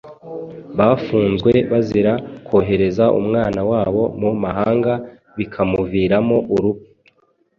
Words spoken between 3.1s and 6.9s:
umwana wabo mu mahanga bikamuviramo urupf